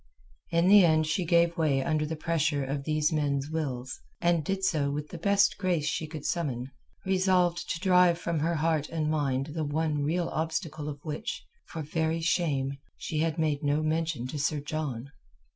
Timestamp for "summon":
6.25-6.71